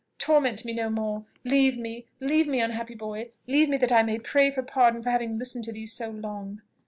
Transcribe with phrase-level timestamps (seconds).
[0.17, 1.25] Torment me no more!
[1.43, 3.29] Leave me, leave me, unhappy boy!
[3.45, 6.63] leave me that I may pray for pardon for having listened to thee so long."